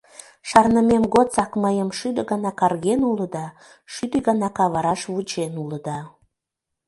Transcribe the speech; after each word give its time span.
Шарнымем 0.49 1.03
годсак 1.13 1.51
мыйым 1.63 1.89
шӱдӧ 1.97 2.21
гана 2.31 2.51
карген 2.59 3.01
улыда; 3.11 3.47
шӱдӧ 3.93 4.19
гана 4.27 4.47
кавараш 4.57 5.01
вучен 5.13 5.53
улыда... 5.63 5.99